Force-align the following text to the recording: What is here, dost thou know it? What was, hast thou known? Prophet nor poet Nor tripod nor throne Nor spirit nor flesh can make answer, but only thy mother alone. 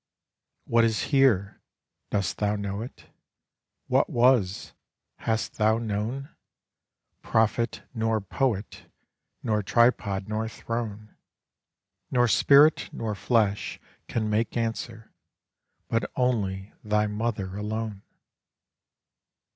What 0.65 0.83
is 0.83 0.99
here, 1.13 1.61
dost 2.09 2.39
thou 2.39 2.55
know 2.55 2.81
it? 2.81 3.05
What 3.85 4.09
was, 4.09 4.73
hast 5.17 5.57
thou 5.59 5.77
known? 5.77 6.35
Prophet 7.21 7.83
nor 7.93 8.19
poet 8.19 8.91
Nor 9.43 9.61
tripod 9.61 10.27
nor 10.27 10.49
throne 10.49 11.15
Nor 12.09 12.27
spirit 12.27 12.91
nor 12.91 13.13
flesh 13.13 13.79
can 14.07 14.27
make 14.27 14.57
answer, 14.57 15.13
but 15.87 16.09
only 16.15 16.73
thy 16.83 17.05
mother 17.05 17.55
alone. 17.55 18.01